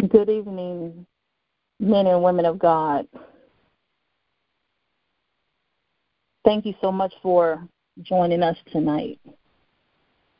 [0.00, 1.06] Good evening,
[1.78, 3.06] men and women of God.
[6.44, 7.66] Thank you so much for
[8.02, 9.20] joining us tonight.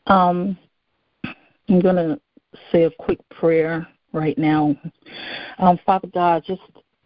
[0.08, 0.58] Um,
[1.68, 2.20] I'm going to
[2.72, 4.76] say a quick prayer right now.
[5.58, 6.60] Um, Father God, just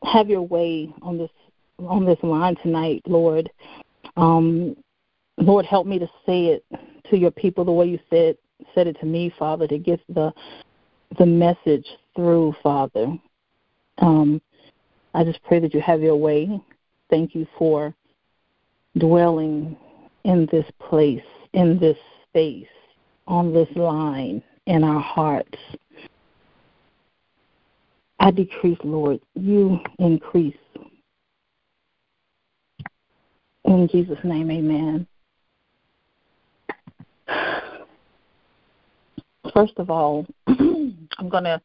[0.05, 1.31] have your way on this
[1.79, 3.51] on this line tonight, Lord.
[4.17, 4.75] Um,
[5.37, 6.65] Lord, help me to say it
[7.11, 8.37] to your people the way you said
[8.75, 10.33] said it to me, Father, to get the
[11.19, 11.87] the message
[12.19, 13.17] through, Father.
[13.99, 14.43] Um,
[15.15, 16.61] I just pray that you have your way.
[17.11, 17.95] Thank you for
[18.99, 19.77] dwelling
[20.25, 21.97] in this place, in this
[22.29, 22.67] space,
[23.29, 25.59] on this line, in our hearts.
[28.19, 29.21] I decrease, Lord.
[29.37, 30.57] You increase.
[33.65, 35.07] In Jesus' name, amen.
[39.55, 41.61] First of all, I'm going to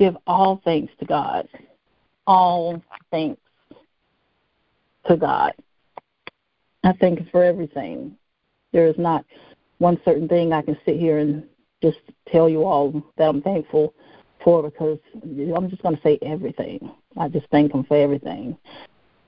[0.00, 1.46] give all thanks to God.
[2.26, 3.40] All thanks
[5.06, 5.52] to God.
[6.82, 8.16] I thank Him for everything.
[8.72, 9.24] There is not
[9.78, 11.44] one certain thing I can sit here and
[11.82, 11.98] just
[12.32, 13.94] tell you all that I'm thankful
[14.42, 16.90] for because I'm just going to say everything.
[17.18, 18.56] I just thank Him for everything.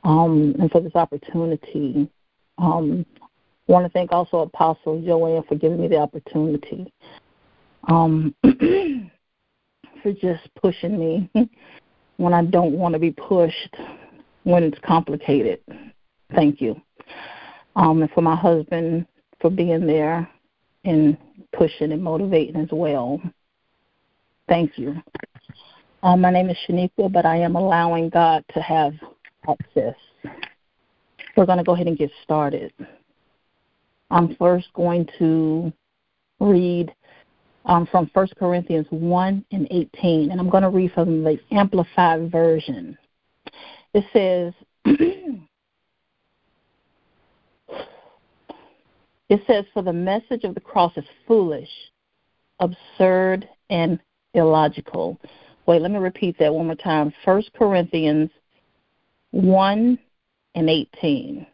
[0.04, 2.08] Um, and for this opportunity.
[2.58, 3.04] Um,
[3.68, 6.92] I want to thank also Apostle Joanne for giving me the opportunity.
[7.88, 8.34] Um,
[10.02, 11.30] for just pushing me
[12.16, 13.76] when I don't want to be pushed,
[14.44, 15.60] when it's complicated.
[16.34, 16.80] Thank you.
[17.76, 19.06] Um, and for my husband
[19.40, 20.28] for being there
[20.84, 21.16] and
[21.52, 23.20] pushing and motivating as well.
[24.48, 24.96] Thank you.
[26.02, 28.92] Um, my name is Shaniqua, but I am allowing God to have
[29.48, 29.94] access.
[31.36, 32.72] We're going to go ahead and get started.
[34.10, 35.72] I'm first going to
[36.40, 36.92] read
[37.64, 42.30] um, from 1 Corinthians 1 and 18, and I'm going to read from the Amplified
[42.30, 42.96] Version.
[43.94, 44.52] It says,
[49.32, 51.70] It says, For the message of the cross is foolish,
[52.60, 53.98] absurd, and
[54.34, 55.18] illogical.
[55.64, 57.14] Wait, let me repeat that one more time.
[57.24, 58.28] 1 Corinthians
[59.30, 59.98] 1
[60.54, 61.46] and 18.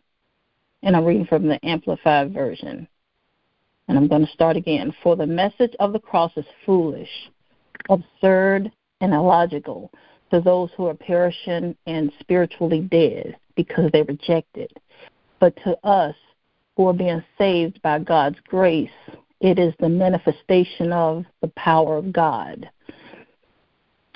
[0.82, 2.88] And I'm reading from the Amplified Version.
[3.88, 4.94] And I'm going to start again.
[5.03, 7.09] For the message of the cross is foolish,
[7.88, 9.91] absurd, and illogical
[10.31, 14.72] to those who are perishing and spiritually dead because they reject it.
[15.41, 16.15] But to us
[16.77, 18.91] who are being saved by God's grace,
[19.41, 22.69] it is the manifestation of the power of God.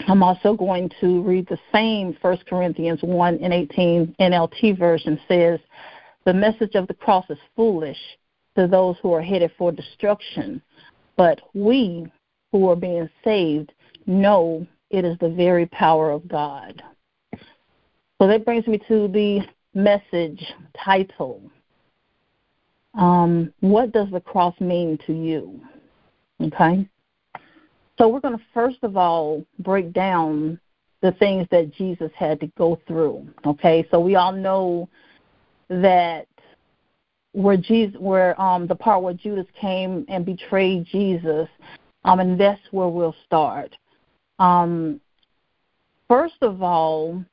[0.08, 5.60] I'm also going to read the same 1 Corinthians 1 and 18 NLT version says,
[6.24, 7.98] The message of the cross is foolish
[8.56, 10.60] to those who are headed for destruction,
[11.16, 12.06] but we
[12.50, 13.72] who are being saved
[14.06, 16.82] know it is the very power of God.
[18.20, 19.40] So that brings me to the
[19.74, 20.44] message
[20.84, 21.42] title.
[22.94, 25.60] Um, what does the cross mean to you?
[26.40, 26.86] Okay.
[27.98, 30.60] So we're going to first of all break down
[31.00, 33.26] the things that Jesus had to go through.
[33.46, 33.86] Okay.
[33.90, 34.88] So we all know
[35.68, 36.26] that
[37.32, 41.48] where Jesus, where um, the part where Judas came and betrayed Jesus,
[42.04, 43.74] um, and that's where we'll start.
[44.38, 45.00] Um,
[46.08, 47.24] first of all,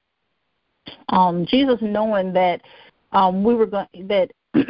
[1.10, 2.62] um, Jesus knowing that
[3.12, 4.32] um, we were going that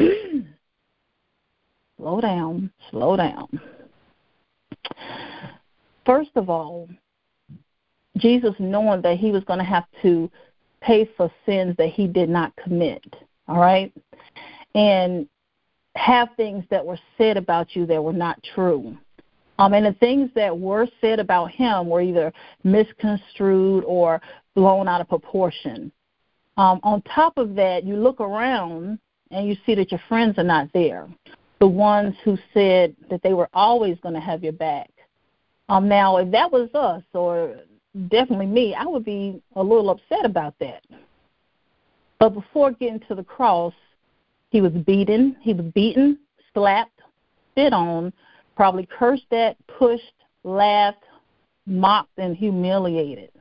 [1.97, 3.47] slow down, slow down.
[6.05, 6.89] First of all,
[8.17, 10.29] Jesus knowing that he was going to have to
[10.81, 13.03] pay for sins that he did not commit.
[13.47, 13.93] All right?
[14.75, 15.27] And
[15.95, 18.97] have things that were said about you that were not true.
[19.57, 22.31] Um, and the things that were said about him were either
[22.63, 24.21] misconstrued or
[24.55, 25.91] blown out of proportion.
[26.57, 28.99] Um, on top of that, you look around
[29.31, 31.07] and you see that your friends are not there.
[31.59, 34.89] The ones who said that they were always going to have your back.
[35.67, 37.57] Um, now, if that was us, or
[38.07, 40.83] definitely me, I would be a little upset about that.
[42.17, 43.73] But before getting to the cross,
[44.49, 46.17] he was beaten, he was beaten,
[46.53, 47.01] slapped,
[47.51, 48.11] spit on,
[48.55, 50.03] probably cursed at, pushed,
[50.43, 51.03] laughed,
[51.65, 53.31] mocked, and humiliated.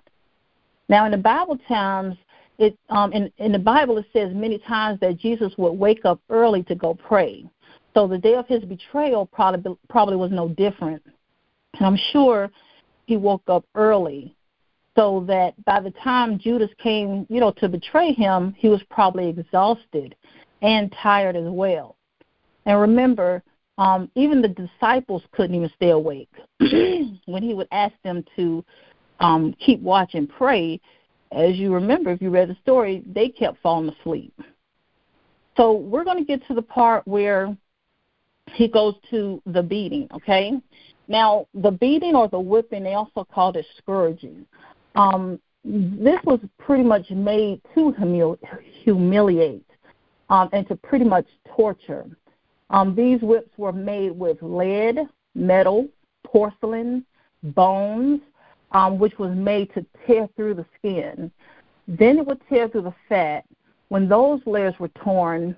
[0.89, 2.17] Now, in the Bible times,
[2.59, 6.21] it um, in in the Bible it says many times that Jesus would wake up
[6.29, 7.45] early to go pray.
[7.95, 11.03] So the day of his betrayal probably probably was no different.
[11.75, 12.51] And I'm sure
[13.07, 14.35] he woke up early
[14.97, 19.29] so that by the time Judas came, you know, to betray him, he was probably
[19.29, 20.17] exhausted
[20.63, 21.97] and tired as well.
[22.67, 23.43] And remember,
[23.79, 28.65] um, even the disciples couldn't even stay awake when he would ask them to
[29.21, 30.81] um, keep watch and pray,
[31.33, 34.33] as you remember, if you read the story, they kept falling asleep.
[35.57, 37.57] So we're going to get to the part where
[38.55, 40.53] he goes to the beating, okay?
[41.09, 44.47] Now, the beating or the whipping, they also called it scourging.
[44.95, 48.39] Um, this was pretty much made to humili-
[48.85, 49.68] humiliate
[50.31, 51.27] um, and to pretty much
[51.57, 52.07] torture.
[52.71, 54.99] Um, these whips were made with lead,
[55.35, 55.89] metal,
[56.25, 57.05] porcelain,
[57.43, 58.21] bones,
[58.73, 61.31] um, which was made to tear through the skin.
[61.87, 63.45] Then it would tear through the fat.
[63.89, 65.57] When those layers were torn,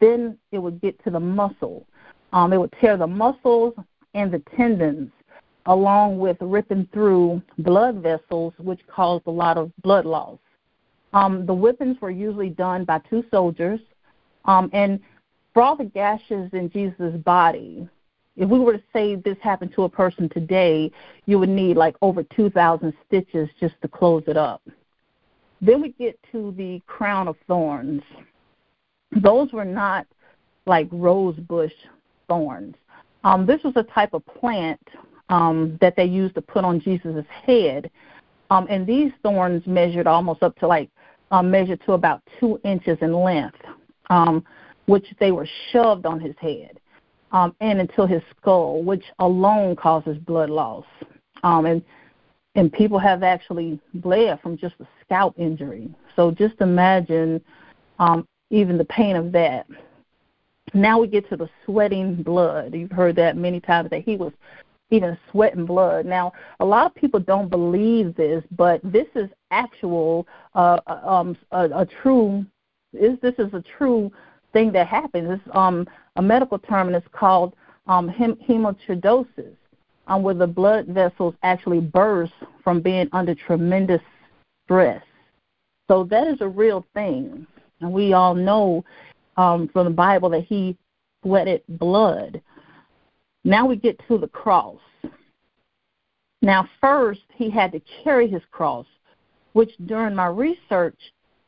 [0.00, 1.84] then it would get to the muscle.
[2.32, 3.74] Um, it would tear the muscles
[4.14, 5.10] and the tendons,
[5.66, 10.38] along with ripping through blood vessels, which caused a lot of blood loss.
[11.12, 13.80] Um, the whippings were usually done by two soldiers,
[14.44, 15.00] um, and
[15.52, 17.88] for all the gashes in Jesus' body,
[18.36, 20.90] if we were to say this happened to a person today,
[21.26, 24.62] you would need like over 2,000 stitches just to close it up.
[25.60, 28.02] Then we get to the crown of thorns.
[29.22, 30.06] Those were not
[30.66, 31.72] like rosebush
[32.28, 32.74] thorns.
[33.24, 34.80] Um, this was a type of plant
[35.28, 37.90] um, that they used to put on Jesus' head.
[38.50, 40.90] Um, and these thorns measured almost up to like,
[41.30, 43.56] um, measured to about two inches in length,
[44.10, 44.44] um,
[44.86, 46.78] which they were shoved on his head
[47.32, 50.84] um, and into his skull, which alone causes blood loss.
[51.42, 51.82] Um, and
[52.54, 55.88] and people have actually bled from just a scalp injury.
[56.14, 57.40] So just imagine
[57.98, 59.66] um, even the pain of that.
[60.74, 62.74] Now we get to the sweating blood.
[62.74, 64.32] You've heard that many times that he was
[64.90, 66.04] even sweating blood.
[66.04, 71.64] Now, a lot of people don't believe this, but this is actual, uh, um, a,
[71.80, 72.44] a true.
[72.92, 74.10] Is this is a true
[74.52, 75.28] thing that happens?
[75.30, 75.86] It's um,
[76.16, 77.54] a medical term, and it's called
[77.86, 78.38] um, hem-
[80.06, 84.00] um, where the blood vessels actually burst from being under tremendous
[84.64, 85.02] stress.
[85.90, 87.46] So that is a real thing,
[87.80, 88.84] and we all know
[89.36, 90.76] um, from the Bible that he
[91.22, 92.40] sweated blood.
[93.44, 94.78] Now we get to the cross.
[96.42, 98.86] Now, first, he had to carry his cross,
[99.52, 100.98] which during my research,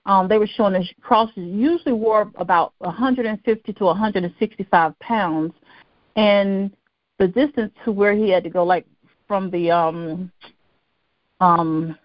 [0.06, 5.52] um, they were showing the crosses usually were about 150 to 165 pounds,
[6.16, 6.70] and
[7.18, 8.86] the distance to where he had to go, like
[9.26, 10.30] from the um,
[11.40, 11.96] um,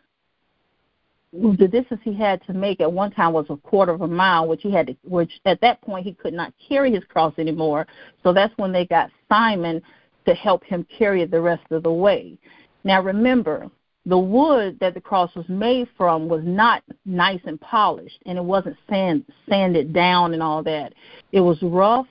[1.31, 4.48] the distance he had to make at one time was a quarter of a mile,
[4.48, 7.86] which he had to, which at that point he could not carry his cross anymore.
[8.24, 9.81] So that's when they got Simon
[10.25, 12.38] to help him carry it the rest of the way.
[12.84, 13.69] Now remember,
[14.06, 18.44] the wood that the cross was made from was not nice and polished, and it
[18.44, 20.94] wasn't sand sanded down and all that.
[21.31, 22.07] It was rough,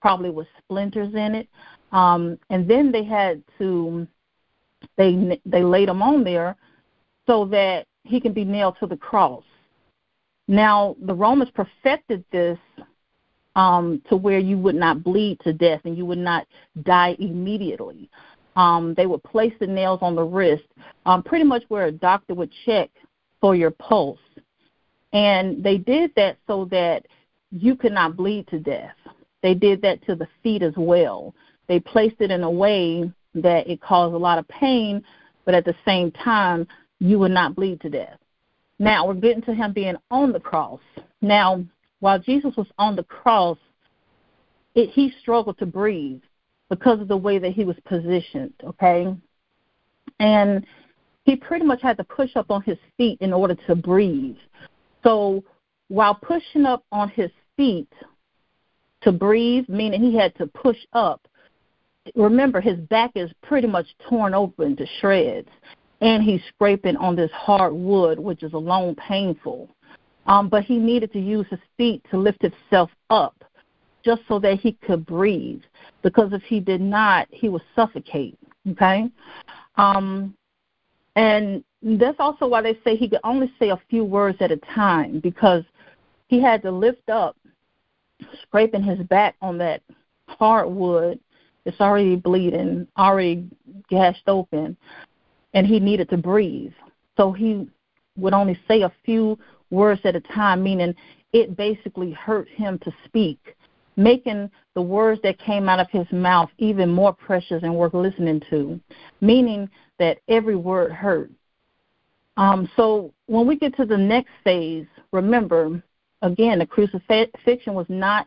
[0.00, 1.48] probably with splinters in it.
[1.92, 4.06] Um, and then they had to
[4.96, 6.56] they they laid him on there
[7.26, 9.44] so that he can be nailed to the cross.
[10.48, 12.58] Now, the Romans perfected this
[13.54, 16.46] um, to where you would not bleed to death and you would not
[16.82, 18.10] die immediately.
[18.56, 20.64] Um, they would place the nails on the wrist,
[21.06, 22.90] um, pretty much where a doctor would check
[23.40, 24.18] for your pulse.
[25.12, 27.06] And they did that so that
[27.50, 28.94] you could not bleed to death.
[29.42, 31.34] They did that to the feet as well.
[31.66, 35.02] They placed it in a way that it caused a lot of pain,
[35.44, 36.66] but at the same time,
[36.98, 38.18] you would not bleed to death.
[38.78, 40.80] Now, we're getting to him being on the cross.
[41.20, 41.64] Now,
[42.00, 43.58] while Jesus was on the cross,
[44.74, 46.22] it, he struggled to breathe
[46.72, 49.14] because of the way that he was positioned, okay?
[50.20, 50.66] And
[51.26, 54.38] he pretty much had to push up on his feet in order to breathe.
[55.04, 55.44] So
[55.88, 57.92] while pushing up on his feet
[59.02, 61.28] to breathe, meaning he had to push up,
[62.14, 65.50] remember his back is pretty much torn open to shreds
[66.00, 69.68] and he's scraping on this hard wood, which is alone painful.
[70.24, 73.41] Um, but he needed to use his feet to lift himself up
[74.04, 75.62] just so that he could breathe.
[76.02, 78.38] Because if he did not, he would suffocate.
[78.70, 79.10] Okay?
[79.76, 80.34] Um,
[81.16, 84.56] and that's also why they say he could only say a few words at a
[84.56, 85.64] time because
[86.28, 87.36] he had to lift up,
[88.42, 89.82] scraping his back on that
[90.28, 91.18] hardwood.
[91.64, 93.48] It's already bleeding, already
[93.88, 94.76] gashed open
[95.54, 96.72] and he needed to breathe.
[97.16, 97.68] So he
[98.16, 99.38] would only say a few
[99.70, 100.94] words at a time, meaning
[101.32, 103.54] it basically hurt him to speak,
[103.96, 108.40] making the words that came out of his mouth even more precious and worth listening
[108.50, 108.80] to,
[109.20, 109.68] meaning
[109.98, 111.30] that every word hurt.
[112.36, 115.82] Um, so when we get to the next phase, remember,
[116.22, 118.26] again, the crucifixion was not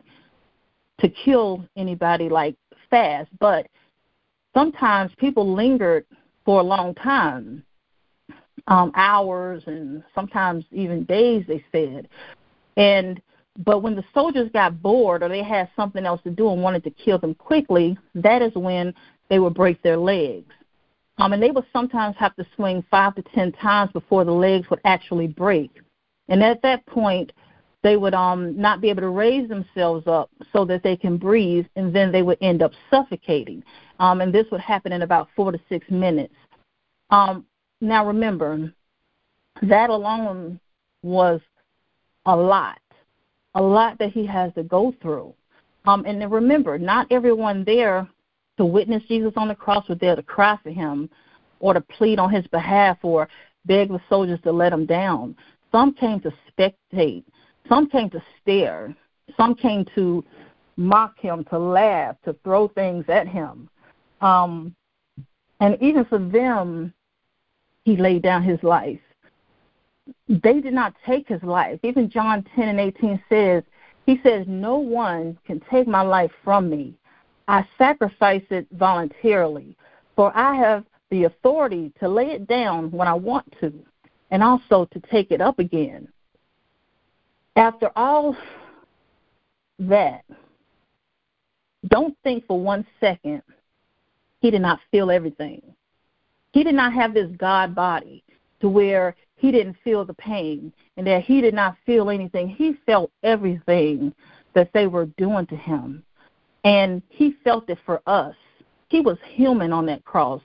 [1.00, 2.54] to kill anybody like
[2.88, 3.66] fast, but
[4.54, 6.06] sometimes people lingered
[6.44, 7.64] for a long time.
[8.68, 12.08] um, hours and sometimes even days, they said.
[12.76, 13.20] And
[13.64, 16.84] but when the soldiers got bored or they had something else to do and wanted
[16.84, 18.94] to kill them quickly, that is when
[19.28, 20.52] they would break their legs.
[21.18, 24.68] Um, and they would sometimes have to swing five to ten times before the legs
[24.68, 25.70] would actually break.
[26.28, 27.32] And at that point,
[27.82, 31.66] they would um, not be able to raise themselves up so that they can breathe,
[31.76, 33.62] and then they would end up suffocating.
[34.00, 36.34] Um, and this would happen in about four to six minutes.
[37.10, 37.46] Um,
[37.80, 38.72] now, remember,
[39.62, 40.58] that alone
[41.02, 41.40] was
[42.26, 42.78] a lot,
[43.56, 45.34] a lot that he has to go through.
[45.86, 48.06] Um, and then remember, not everyone there
[48.58, 51.10] to witness Jesus on the cross was there to cry for him
[51.58, 53.28] or to plead on his behalf or
[53.64, 55.34] beg the soldiers to let him down.
[55.72, 57.24] Some came to spectate,
[57.68, 58.94] some came to stare,
[59.36, 60.24] some came to
[60.76, 63.68] mock him, to laugh, to throw things at him.
[64.20, 64.74] Um,
[65.60, 66.92] and even for them,
[67.84, 69.00] he laid down his life.
[70.28, 71.80] They did not take his life.
[71.82, 73.62] Even John 10 and 18 says,
[74.06, 76.94] He says, No one can take my life from me.
[77.48, 79.76] I sacrifice it voluntarily,
[80.14, 83.72] for I have the authority to lay it down when I want to,
[84.30, 86.08] and also to take it up again.
[87.54, 88.36] After all
[89.78, 90.24] that,
[91.88, 93.42] don't think for one second
[94.40, 95.62] he did not feel everything.
[96.52, 98.24] He did not have this God body
[98.60, 102.48] to where he didn't feel the pain and that he did not feel anything.
[102.48, 104.12] He felt everything
[104.54, 106.02] that they were doing to him.
[106.64, 108.34] And he felt it for us.
[108.88, 110.40] He was human on that cross.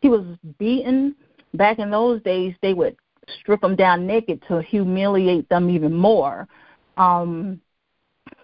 [0.00, 0.24] He was
[0.58, 1.14] beaten.
[1.54, 2.96] Back in those days, they would
[3.40, 6.48] strip him down naked to humiliate them even more.
[6.96, 7.60] Um,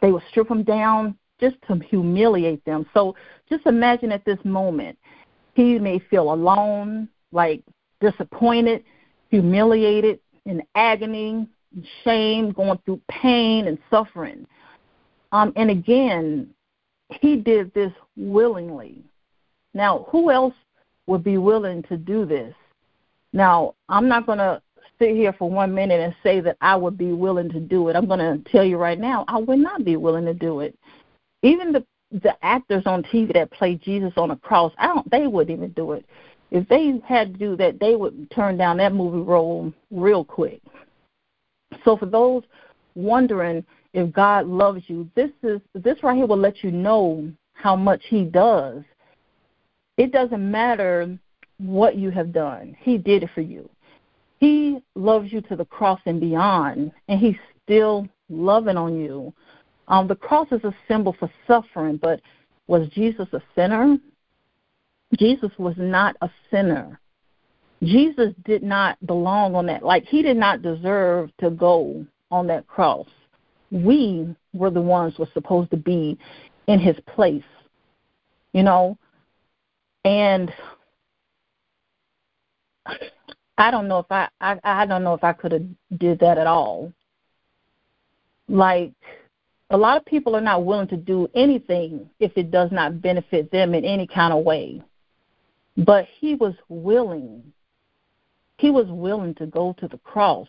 [0.01, 2.87] they would strip him down just to humiliate them.
[2.95, 3.15] So
[3.49, 4.97] just imagine at this moment,
[5.55, 7.63] he may feel alone, like
[8.01, 8.85] disappointed,
[9.31, 11.47] humiliated, in agony,
[12.05, 14.47] shame, going through pain and suffering.
[15.33, 16.49] Um, and again,
[17.21, 19.03] he did this willingly.
[19.75, 20.55] Now, who else
[21.07, 22.55] would be willing to do this?
[23.33, 24.63] Now, I'm not going to
[24.99, 27.97] sit here for one minute and say that I would be willing to do it.
[27.97, 30.77] I'm going to tell you right now, I would not be willing to do it.
[31.43, 31.85] Even the
[32.23, 35.71] the actors on TV that play Jesus on a cross, I don't they wouldn't even
[35.73, 36.07] do it.
[36.51, 40.61] If they had to do that, they would turn down that movie role real quick.
[41.85, 42.45] So for those
[42.95, 47.75] wondering if God loves you, this is this right here will let you know how
[47.75, 48.83] much he does.
[49.97, 51.19] It doesn't matter
[51.59, 52.77] what you have done.
[52.81, 53.69] He did it for you.
[54.39, 59.33] He loves you to the cross and beyond, and he's still loving on you
[59.89, 62.21] um, the cross is a symbol for suffering, but
[62.67, 63.99] was Jesus a sinner?
[65.19, 67.01] Jesus was not a sinner.
[67.83, 69.83] Jesus did not belong on that.
[69.83, 73.07] Like, he did not deserve to go on that cross.
[73.71, 76.19] We were the ones who were supposed to be
[76.67, 77.45] in his place,
[78.53, 78.97] you know?
[80.05, 80.53] And
[83.59, 85.67] I don't know if I, I, I don't know if I could have
[85.99, 86.93] did that at all.
[88.49, 88.93] Like,
[89.71, 93.51] a lot of people are not willing to do anything if it does not benefit
[93.51, 94.81] them in any kind of way.
[95.77, 97.43] But he was willing.
[98.59, 100.49] He was willing to go to the cross.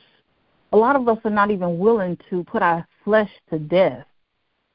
[0.71, 4.05] A lot of us are not even willing to put our flesh to death.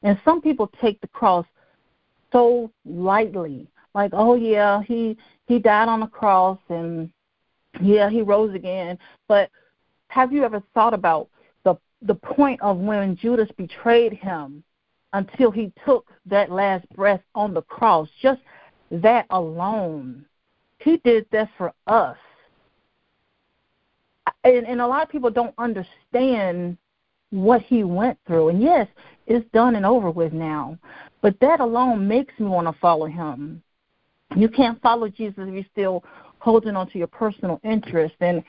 [0.03, 1.47] And some people take the cross
[2.33, 3.69] so lightly.
[3.95, 5.17] Like, oh yeah, he
[5.47, 7.11] he died on the cross and
[7.81, 8.99] yeah, he rose again.
[9.29, 9.51] But
[10.09, 11.29] have you ever thought about
[11.65, 14.65] the the point of when Judas betrayed him
[15.13, 18.09] until he took that last breath on the cross.
[18.21, 18.41] Just
[18.91, 20.25] that alone.
[20.83, 22.17] He did that for us.
[24.45, 26.77] And, and a lot of people don't understand
[27.31, 28.51] what he went through.
[28.51, 28.89] And yes,
[29.27, 30.79] it's done and over with now.
[31.21, 33.63] But that alone makes me want to follow him.
[34.37, 36.05] You can't follow Jesus if you're still
[36.39, 38.15] holding on to your personal interest.
[38.21, 38.43] And,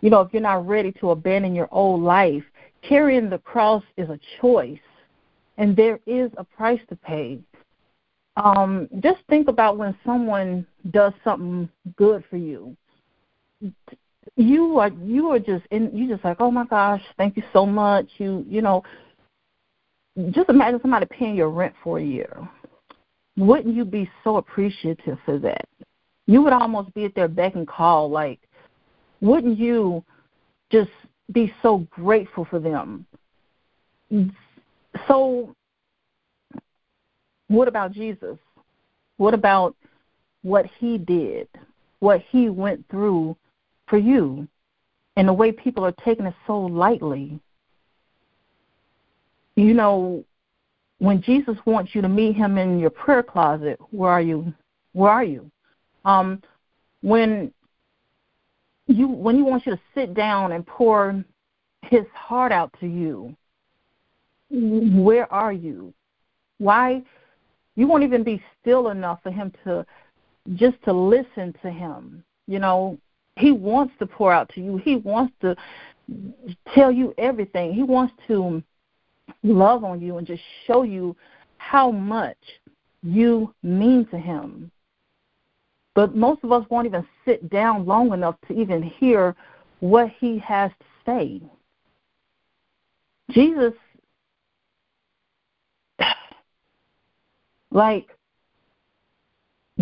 [0.00, 2.44] you know, if you're not ready to abandon your old life
[2.82, 4.78] Carrying the cross is a choice,
[5.58, 7.38] and there is a price to pay.
[8.36, 12.76] Um, just think about when someone does something good for you.
[14.36, 17.66] You are you are just in you just like, oh my gosh, thank you so
[17.66, 18.06] much.
[18.18, 18.82] You you know,
[20.30, 22.48] just imagine somebody paying your rent for a year.
[23.36, 25.66] Wouldn't you be so appreciative for that?
[26.26, 28.10] You would almost be at their beck and call.
[28.10, 28.40] Like,
[29.20, 30.04] wouldn't you
[30.70, 30.90] just
[31.32, 33.06] be so grateful for them.
[35.06, 35.54] So,
[37.48, 38.38] what about Jesus?
[39.16, 39.76] What about
[40.42, 41.48] what he did,
[41.98, 43.36] what he went through
[43.86, 44.48] for you?
[45.16, 47.38] and the way people are taking it so lightly.
[49.56, 50.24] You know,
[50.98, 54.52] when Jesus wants you to meet him in your prayer closet, where are you?
[54.92, 55.50] Where are you?
[56.06, 56.42] Um,
[57.02, 57.52] when
[58.86, 61.22] you when he wants you to sit down and pour
[61.82, 63.36] his heart out to you,
[64.50, 65.92] where are you?
[66.56, 67.02] Why
[67.76, 69.84] you won't even be still enough for him to
[70.54, 72.24] just to listen to him.
[72.46, 72.98] You know,
[73.36, 74.76] he wants to pour out to you.
[74.78, 75.56] He wants to
[76.74, 77.72] tell you everything.
[77.72, 78.62] He wants to
[79.42, 81.16] love on you and just show you
[81.58, 82.36] how much
[83.02, 84.70] you mean to him.
[85.94, 89.34] But most of us won't even sit down long enough to even hear
[89.80, 91.42] what he has to say.
[93.30, 93.72] Jesus,
[97.70, 98.08] like,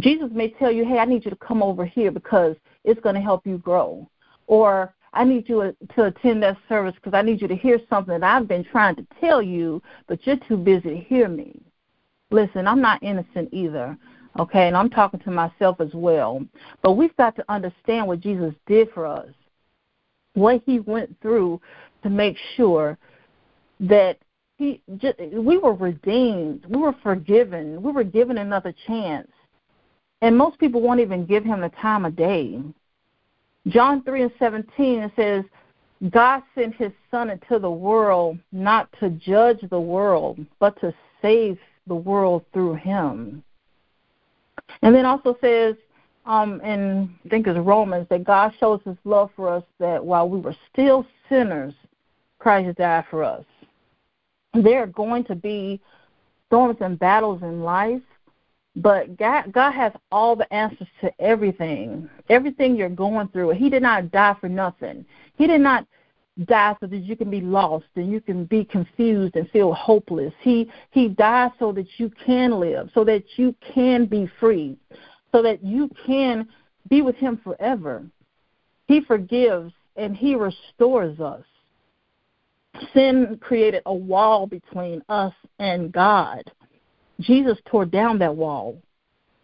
[0.00, 3.14] Jesus may tell you, hey, I need you to come over here because it's going
[3.14, 4.08] to help you grow.
[4.46, 8.20] Or I need you to attend that service because I need you to hear something
[8.20, 11.60] that I've been trying to tell you, but you're too busy to hear me.
[12.30, 13.96] Listen, I'm not innocent either,
[14.38, 14.68] okay?
[14.68, 16.44] And I'm talking to myself as well.
[16.82, 19.30] But we've got to understand what Jesus did for us,
[20.34, 21.60] what he went through
[22.02, 22.98] to make sure
[23.80, 24.18] that
[24.56, 29.30] he we were redeemed, we were forgiven, we were given another chance.
[30.20, 32.60] And most people won't even give him the time of day.
[33.68, 35.44] John 3 and 17, it says,
[36.10, 41.58] God sent his Son into the world not to judge the world, but to save
[41.86, 43.42] the world through him.
[44.82, 45.74] And then also says,
[46.26, 50.28] um, in I think it's Romans, that God shows his love for us that while
[50.28, 51.74] we were still sinners,
[52.38, 53.44] Christ died for us.
[54.54, 55.80] There are going to be
[56.46, 58.02] storms and battles in life,
[58.76, 62.08] but God, God has all the answers to everything.
[62.28, 63.50] Everything you're going through.
[63.50, 65.04] He did not die for nothing.
[65.36, 65.86] He did not
[66.44, 70.32] die so that you can be lost and you can be confused and feel hopeless.
[70.40, 74.76] He he died so that you can live, so that you can be free,
[75.32, 76.48] so that you can
[76.88, 78.04] be with him forever.
[78.86, 81.44] He forgives and he restores us.
[82.94, 86.48] Sin created a wall between us and God.
[87.20, 88.76] Jesus tore down that wall.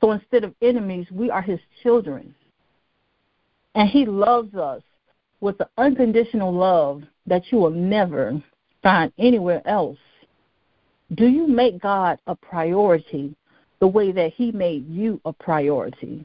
[0.01, 2.35] So instead of enemies, we are his children.
[3.75, 4.83] And he loves us
[5.41, 8.43] with the unconditional love that you will never
[8.83, 9.99] find anywhere else.
[11.15, 13.35] Do you make God a priority
[13.81, 16.25] the way that he made you a priority?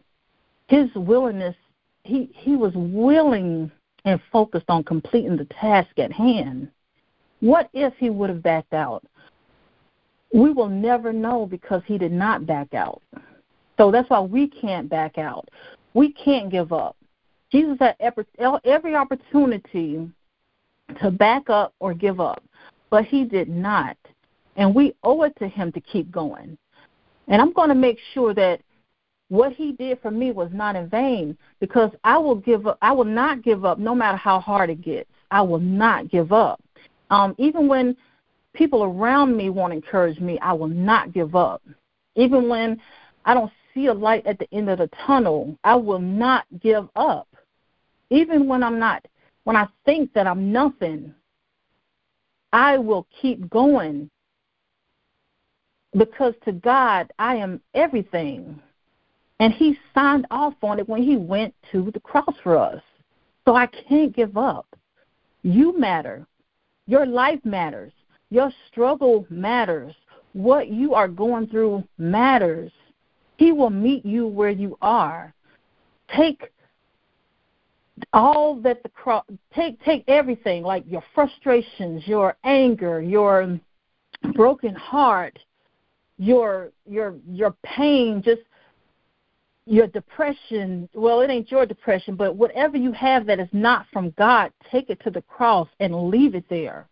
[0.68, 1.56] His willingness,
[2.04, 3.72] he, he was willing
[4.06, 6.70] and focused on completing the task at hand.
[7.40, 9.04] What if he would have backed out?
[10.34, 13.02] We will never know because he did not back out.
[13.78, 15.48] So that's why we can't back out.
[15.94, 16.96] We can't give up.
[17.52, 17.96] Jesus had
[18.64, 20.10] every opportunity
[21.02, 22.44] to back up or give up,
[22.90, 23.98] but he did not.
[24.56, 26.58] And we owe it to him to keep going.
[27.28, 28.62] And I'm going to make sure that
[29.30, 32.92] what he did for me was not in vain because I will give up I
[32.92, 35.10] will not give up no matter how hard it gets.
[35.32, 36.60] I will not give up.
[37.12, 37.96] Um, even when
[38.60, 41.64] people around me won't encourage me, I will not give up.
[42.16, 42.80] Even when
[43.24, 46.90] I don't see a light at the end of the tunnel, I will not give
[46.98, 47.30] up.
[48.10, 49.06] Even when I'm not,
[49.46, 51.16] when I think that I'm nothing,
[52.52, 54.10] I will keep going
[55.98, 58.60] because to God, I am everything.
[59.40, 62.82] And He signed off on it when He went to the cross for us.
[63.46, 64.68] So I can't give up.
[65.44, 66.28] You matter.
[66.88, 67.94] Your life matters.
[68.30, 69.94] Your struggle matters.
[70.34, 72.72] What you are going through matters.
[73.38, 75.34] He will meet you where you are.
[76.16, 76.52] Take
[78.14, 83.60] all that the cross take take everything like your frustrations, your anger, your
[84.34, 85.38] broken heart,
[86.18, 88.42] your your your pain, just
[89.66, 90.90] your depression.
[90.94, 94.90] Well, it ain't your depression, but whatever you have that is not from God, take
[94.90, 96.88] it to the cross and leave it there.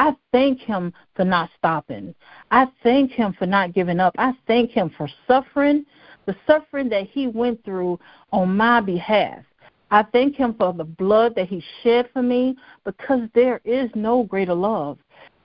[0.00, 2.14] I thank him for not stopping.
[2.50, 4.14] I thank him for not giving up.
[4.16, 5.84] I thank him for suffering,
[6.24, 8.00] the suffering that he went through
[8.32, 9.44] on my behalf.
[9.90, 14.22] I thank him for the blood that he shed for me because there is no
[14.22, 14.96] greater love.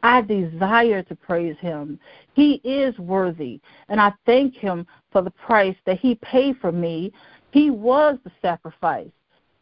[0.04, 2.00] I desire to praise him.
[2.34, 7.12] He is worthy, and I thank him for the price that he paid for me.
[7.52, 9.12] He was the sacrifice.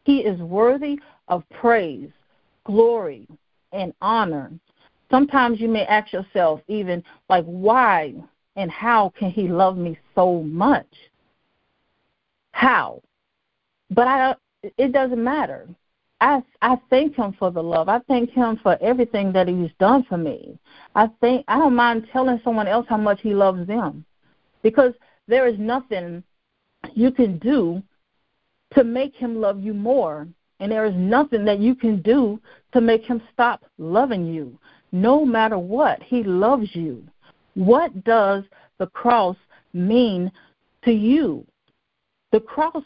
[0.03, 2.11] He is worthy of praise,
[2.63, 3.27] glory,
[3.71, 4.51] and honor.
[5.13, 8.15] Sometimes you may ask yourself, even like, why
[8.55, 10.87] and how can he love me so much?
[12.51, 12.99] How?
[13.91, 14.35] But I,
[14.75, 15.67] it doesn't matter.
[16.19, 17.89] I I thank him for the love.
[17.89, 20.57] I thank him for everything that he's done for me.
[20.95, 24.03] I think I don't mind telling someone else how much he loves them.
[24.63, 24.93] Because
[25.27, 26.23] there is nothing
[26.95, 27.83] you can do
[28.73, 30.27] to make him love you more.
[30.59, 32.39] And there is nothing that you can do
[32.71, 34.57] to make him stop loving you.
[34.93, 37.03] No matter what, he loves you.
[37.55, 38.43] What does
[38.77, 39.35] the cross
[39.73, 40.31] mean
[40.85, 41.45] to you?
[42.31, 42.83] The cross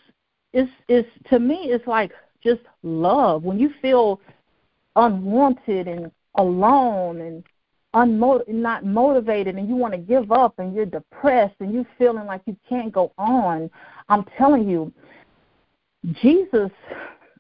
[0.54, 3.44] is is to me is like just love.
[3.44, 4.22] When you feel
[4.96, 7.44] unwanted and alone and
[7.94, 12.26] unmot- not motivated and you want to give up and you're depressed and you're feeling
[12.26, 13.70] like you can't go on,
[14.08, 14.94] I'm telling you,
[16.22, 16.72] Jesus,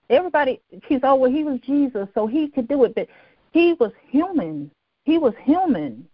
[0.09, 3.07] everybody, he's oh well, he was Jesus, so he could do it, but
[3.57, 4.69] he was human.
[5.03, 6.07] He was human.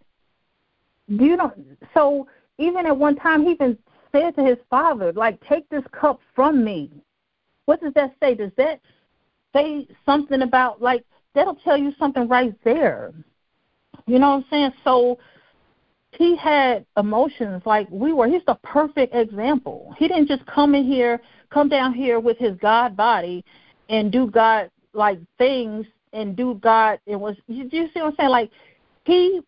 [1.08, 1.52] You know?
[1.92, 2.26] So
[2.56, 3.76] even at one time, he even
[4.12, 6.90] said to his father, like, take this cup from me.
[7.66, 8.34] What does that say?
[8.34, 8.80] Does that
[9.54, 11.04] say something about like
[11.34, 13.12] that'll tell you something right there?
[14.06, 14.72] You know what I'm saying?
[14.82, 15.18] So
[16.12, 18.28] he had emotions like we were.
[18.28, 19.94] He's the perfect example.
[19.98, 23.44] He didn't just come in here, come down here with his God body
[23.88, 26.98] and do God like things and do God.
[27.06, 28.30] It was you, you see what I'm saying?
[28.30, 28.50] Like
[29.04, 29.40] he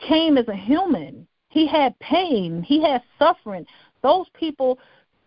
[0.00, 1.26] came as a human.
[1.48, 2.62] He had pain.
[2.62, 3.64] He had suffering.
[4.02, 4.78] Those people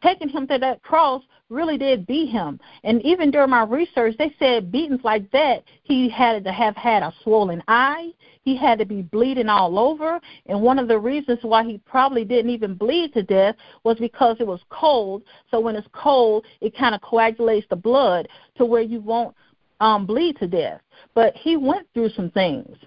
[0.03, 2.59] taking him to that cross really did beat him.
[2.83, 7.03] And even during my research, they said beatings like that, he had to have had
[7.03, 8.11] a swollen eye.
[8.43, 10.19] He had to be bleeding all over.
[10.47, 14.37] And one of the reasons why he probably didn't even bleed to death was because
[14.39, 15.23] it was cold.
[15.51, 18.27] So when it's cold, it kind of coagulates the blood
[18.57, 19.35] to where you won't
[19.81, 20.79] um, bleed to death.
[21.13, 22.77] But he went through some things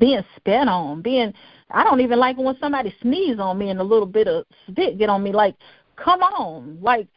[0.00, 1.32] being spat on, being
[1.70, 4.98] I don't even like when somebody sneeze on me and a little bit of spit
[4.98, 5.32] get on me.
[5.32, 5.54] Like
[5.96, 6.78] Come on.
[6.80, 7.08] Like,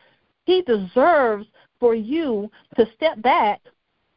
[0.46, 1.46] he deserves
[1.80, 3.62] for you to step back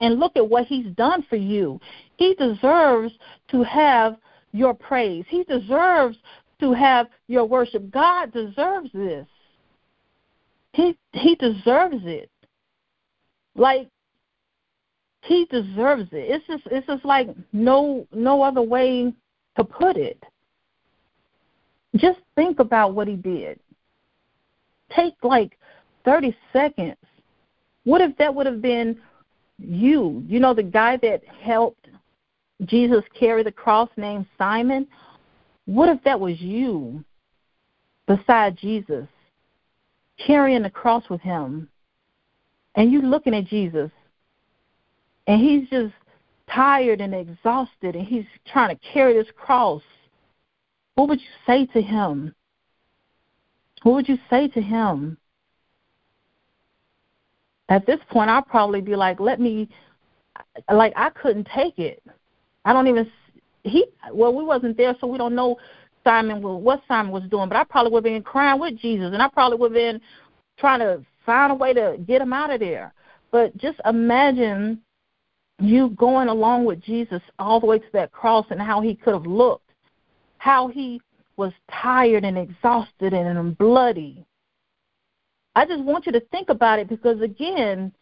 [0.01, 1.81] and look at what he's done for you.
[2.17, 3.13] He deserves
[3.51, 4.17] to have
[4.53, 5.25] your praise.
[5.29, 6.17] He deserves
[6.61, 7.91] to have your worship.
[7.91, 9.27] God deserves this.
[10.73, 12.31] He he deserves it.
[13.55, 13.89] Like
[15.23, 16.31] he deserves it.
[16.31, 19.13] It's just it's just like no no other way
[19.57, 20.23] to put it.
[21.97, 23.59] Just think about what he did
[24.95, 25.59] take like
[26.05, 26.97] 30 seconds.
[27.85, 28.99] What if that would have been
[29.59, 30.25] you?
[30.27, 31.89] You know, the guy that helped
[32.65, 34.87] Jesus carry the cross named Simon?
[35.67, 37.05] What if that was you
[38.07, 39.07] beside Jesus
[40.25, 41.69] carrying the cross with him?
[42.75, 43.91] And you looking at Jesus
[45.27, 45.95] and he's just
[46.53, 49.83] tired and exhausted and he's trying to carry this cross.
[50.95, 52.35] What would you say to him?
[53.83, 55.17] What would you say to him?
[57.69, 59.69] At this point, I'd probably be like, let me,
[60.71, 62.03] like, I couldn't take it.
[62.65, 63.11] I don't even,
[63.65, 65.57] he, well, we wasn't there, so we don't know
[66.05, 69.23] Simon, what Simon was doing, but I probably would have been crying with Jesus, and
[69.23, 70.01] I probably would have been
[70.59, 72.93] trying to find a way to get him out of there.
[73.31, 74.81] But just imagine
[75.63, 79.15] you going along with Jesus all the way to that cross and how he could
[79.15, 79.71] have looked,
[80.39, 81.01] how he
[81.37, 84.25] was tired and exhausted and bloody.
[85.55, 87.93] I just want you to think about it because, again,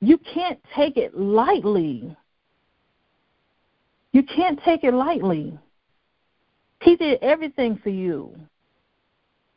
[0.00, 2.14] you can't take it lightly.
[4.12, 5.58] You can't take it lightly.
[6.82, 8.34] He did everything for you.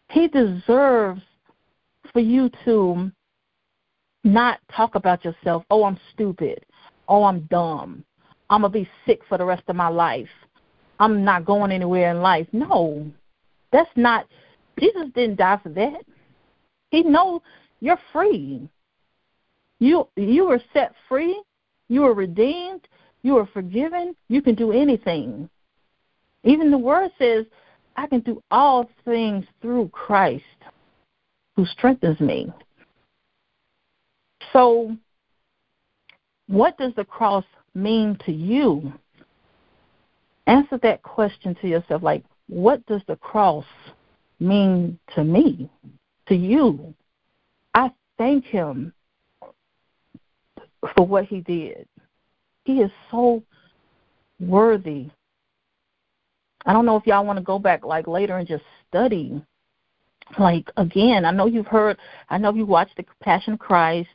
[0.10, 1.22] He deserves
[2.14, 3.12] for you to
[4.24, 5.64] not talk about yourself.
[5.70, 6.66] Oh, I'm stupid.
[7.08, 8.04] Oh, I'm dumb.
[8.50, 10.30] I'm going to be sick for the rest of my life.
[11.00, 12.48] I'm not going anywhere in life.
[12.52, 13.06] No,
[13.72, 14.28] that's not.
[14.80, 16.04] Jesus didn't die for that.
[16.92, 17.42] He knows
[17.82, 18.68] you're free.
[19.80, 21.42] You you were set free.
[21.90, 22.88] You were redeemed.
[23.22, 24.16] You were forgiven.
[24.30, 25.50] You can do anything.
[26.44, 27.46] Even the word says,
[27.96, 30.44] "I can do all things through Christ,
[31.56, 32.52] who strengthens me."
[34.54, 34.96] So,
[36.48, 38.94] what does the cross mean to you?
[40.48, 43.66] answer that question to yourself like, what does the cross
[44.40, 45.70] mean to me,
[46.28, 46.94] to you?
[47.74, 48.94] I thank him
[50.96, 51.88] for what he did.
[52.64, 53.44] He is so
[54.40, 55.10] worthy.
[56.66, 59.42] I don't know if y'all want to go back like later and just study.
[60.40, 61.98] Like again, I know you've heard
[62.30, 64.10] I know you watched the Passion of Christ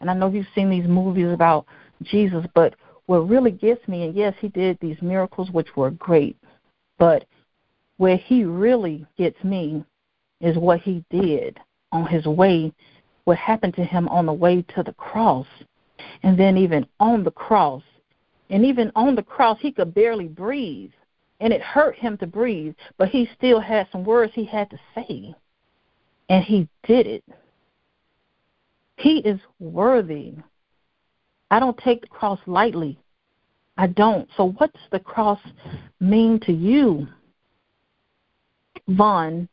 [0.00, 1.66] and I know you've seen these movies about
[2.02, 2.74] Jesus, but
[3.06, 6.36] what really gets me, and yes, he did these miracles, which were great,
[6.98, 7.24] but
[7.98, 9.84] where he really gets me
[10.40, 11.58] is what he did
[11.92, 12.72] on his way,
[13.24, 15.46] what happened to him on the way to the cross.
[16.22, 17.82] And then even on the cross,
[18.50, 20.92] and even on the cross, he could barely breathe.
[21.40, 24.78] And it hurt him to breathe, but he still had some words he had to
[24.94, 25.34] say.
[26.28, 27.24] And he did it.
[28.96, 30.34] He is worthy.
[31.50, 32.98] I don't take the cross lightly.
[33.76, 34.28] I don't.
[34.36, 35.40] So, what does the cross
[36.00, 37.06] mean to you?
[38.88, 39.48] Vaughn,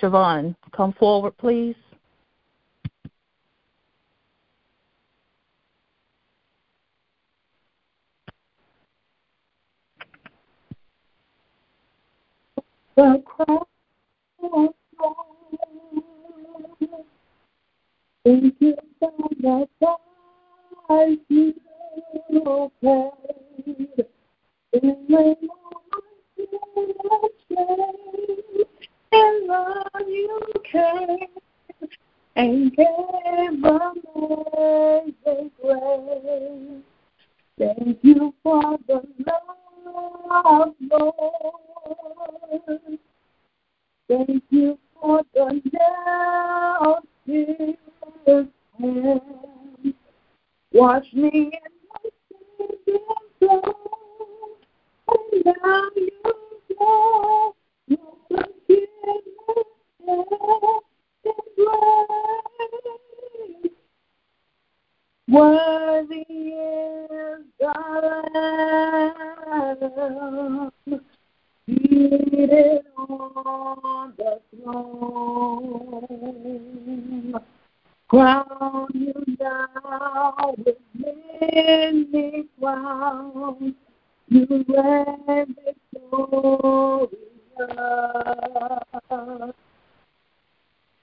[0.00, 1.76] Siobhan, come forward, please.
[12.96, 13.66] The cross
[14.40, 14.74] for
[19.00, 19.68] the
[21.30, 24.06] you paid.
[29.48, 30.40] Love you
[32.36, 33.62] and gave
[35.60, 36.82] grace.
[37.58, 41.16] Thank you for the love, Lord.
[44.08, 48.46] Thank you for the now Jesus
[48.78, 49.94] hand.
[50.72, 51.50] Wash me
[52.04, 52.98] in sin
[53.40, 53.62] blood,
[55.08, 55.82] and now
[56.68, 57.54] your
[58.28, 58.95] forgiveness
[81.56, 83.74] many crowns.
[84.28, 87.10] You reign victorious.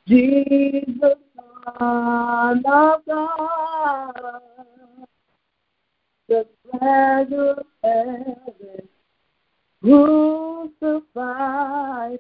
[0.08, 1.18] Jesus,
[1.80, 4.14] Son of God,
[6.28, 8.90] the treasure of heaven
[10.92, 12.20] crucified.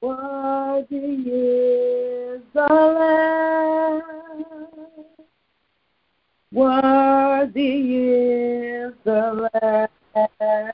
[0.00, 4.57] Worthy is the Lamb.
[6.50, 10.72] Worthy is the Lamb.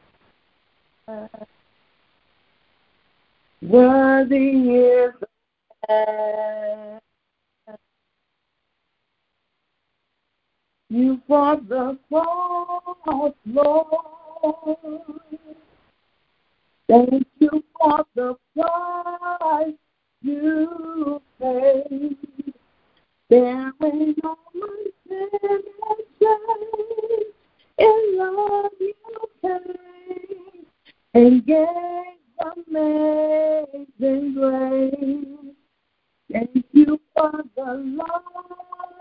[3.63, 5.29] Worthy is the
[5.89, 7.01] Lamb.
[10.91, 13.87] You fought the cross, Lord.
[16.89, 19.75] Thank you for the price
[20.23, 22.17] you paid.
[23.31, 25.61] My sin and shame, in
[28.17, 28.95] love you
[29.43, 30.67] came
[31.15, 31.67] and gave
[32.67, 35.55] amazing grace.
[36.33, 37.99] Thank you for the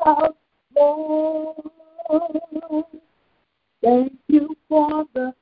[0.05, 0.35] love,
[0.75, 1.55] Lord.
[3.81, 5.33] Thank you for the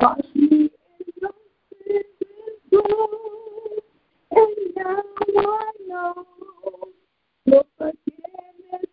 [0.00, 0.70] wash me in
[1.20, 1.32] your
[2.70, 3.82] blood,
[4.30, 5.02] and now
[5.94, 6.26] Know
[7.44, 8.88] your forgiveness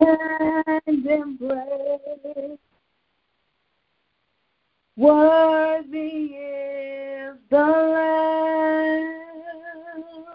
[0.00, 2.58] and embrace.
[4.98, 7.66] Worthy is the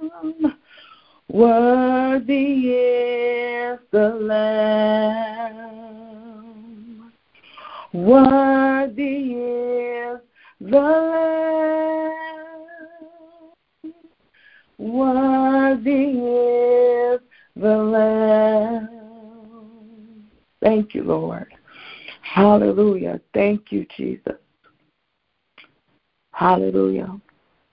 [0.01, 0.57] Lamb.
[1.27, 5.37] Worthy is the Lamb.
[7.93, 10.19] Worthy is
[10.61, 11.06] the
[15.67, 17.19] Worthy is
[17.57, 18.87] the Lamb.
[20.61, 21.53] Thank you, Lord.
[22.21, 23.19] Hallelujah.
[23.33, 24.37] Thank you, Jesus.
[26.31, 27.19] Hallelujah.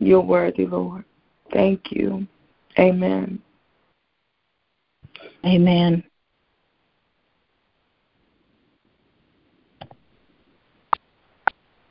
[0.00, 1.04] You're worthy, Lord.
[1.52, 2.26] Thank you.
[2.80, 3.40] Amen.
[5.46, 6.02] Amen.